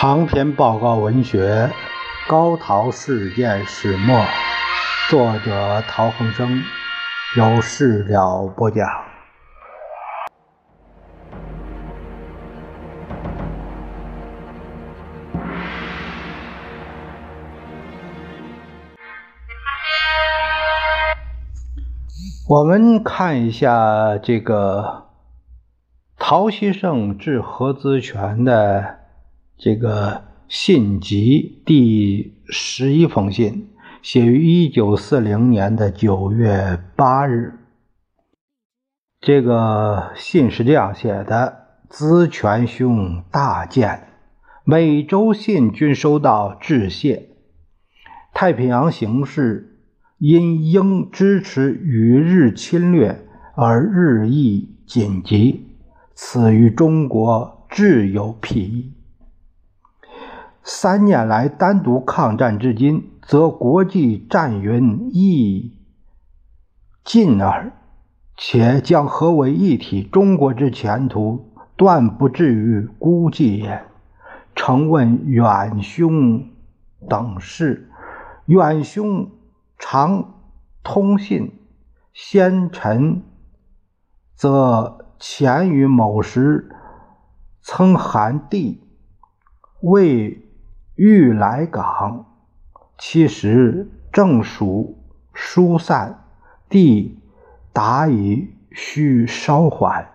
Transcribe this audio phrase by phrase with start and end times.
[0.00, 1.68] 长篇报告文学
[2.30, 4.16] 《高陶事件始末》，
[5.10, 6.62] 作者陶恒生，
[7.36, 8.86] 由事了播讲。
[22.48, 25.08] 我们看一下这个
[26.16, 28.94] 陶希圣致何资权的
[29.58, 33.70] 这个信集第十一封信，
[34.02, 37.54] 写于一九四零年的九月八日。
[39.20, 44.06] 这个信是这样写的：“资权兄大见，
[44.64, 47.30] 每周信均收到，致谢。
[48.32, 49.74] 太平洋形势。”
[50.18, 55.68] 因应支持与日侵略而日益紧急，
[56.12, 58.94] 此与中国自有裨益。
[60.70, 65.78] 三年来单独抗战至今，则国际战云亦
[67.02, 67.72] 近耳，
[68.36, 73.82] 且将合为一体，中国之前途断不至于孤寂也。
[74.54, 76.50] 诚问远兄
[77.08, 77.90] 等事，
[78.44, 79.30] 远兄。
[79.78, 80.34] 常
[80.82, 81.52] 通信，
[82.12, 83.22] 先臣
[84.34, 86.74] 则前于某时
[87.62, 88.82] 曾函弟
[89.80, 90.47] 未
[90.98, 92.26] 欲来港，
[92.98, 94.98] 其实正属
[95.32, 96.24] 疏散，
[96.68, 97.18] 地
[97.72, 100.08] 答以需稍缓。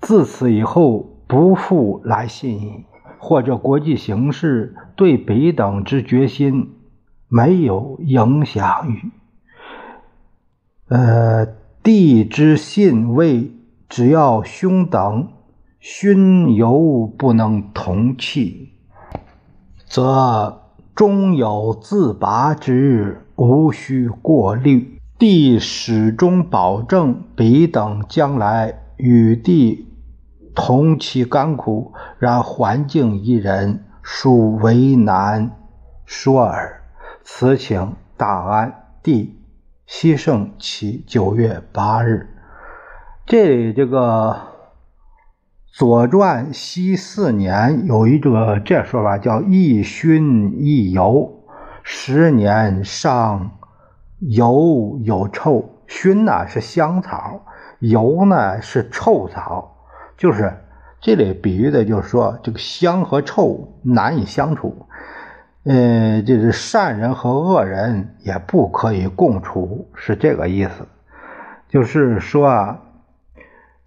[0.00, 2.84] 自此以后不复来信矣。
[3.22, 6.76] 或者国际形势对彼等之决心。
[7.32, 9.10] 没有影响于，
[10.88, 11.46] 呃，
[11.80, 13.52] 弟之信谓，
[13.88, 15.28] 只要兄等
[15.80, 18.74] 熏犹不能同气，
[19.86, 20.60] 则
[20.94, 24.98] 终有自拔之日，无需过虑。
[25.18, 29.88] 弟始终保证彼等将来与弟
[30.54, 35.50] 同其甘苦，然环境一人，属为难
[36.04, 36.82] 说耳。
[37.22, 39.38] 此请大安帝
[39.86, 42.28] 西圣起九月八日。
[43.24, 44.30] 这里这个
[45.72, 51.44] 《左传》西四年有一个这说法，叫“一熏一油，
[51.84, 53.52] 十年上
[54.18, 55.76] 油有臭”。
[55.86, 57.40] 熏呢是香草，
[57.78, 59.76] 油呢是臭草，
[60.16, 60.52] 就是
[61.00, 64.86] 这里比喻的，就是说这个香和臭难以相处。
[65.64, 70.86] 呃，就是善人和恶人也不可以共处，是这个意思。
[71.68, 72.80] 就是说啊，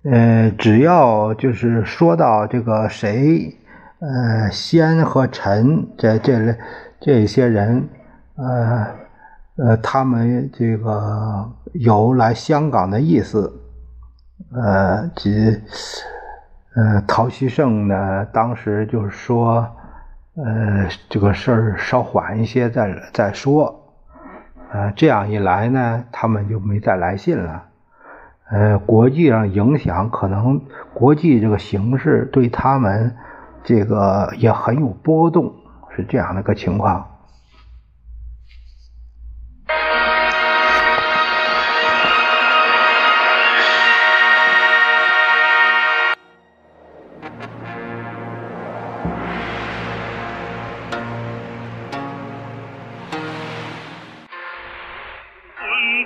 [0.04, 3.56] 呃，只要就是说到这个谁，
[4.00, 6.56] 呃，先和陈这这类
[7.00, 7.88] 这些人，
[8.36, 8.88] 呃
[9.58, 13.62] 呃，他们这个有来香港的意思，
[14.54, 15.62] 呃，即
[16.76, 19.68] 呃，陶希圣呢，当时就是说。
[20.36, 23.94] 呃，这个事儿稍缓一些再再说，
[24.72, 27.66] 呃，这样一来呢，他们就没再来信了。
[28.50, 30.62] 呃，国际上影响可能
[30.94, 33.16] 国际这个形势对他们
[33.64, 35.54] 这个也很有波动，
[35.96, 37.06] 是这样的一个情况。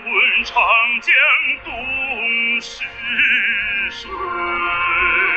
[0.03, 0.61] 问长
[1.01, 1.13] 江
[1.63, 2.83] 东逝
[3.91, 5.36] 水。